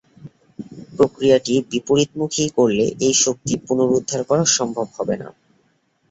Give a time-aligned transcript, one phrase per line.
[0.97, 5.27] প্রক্রিয়াটি বিপরীতমুখী করলে এই শক্তি পুনরুদ্ধার করা সম্ভব হবে না।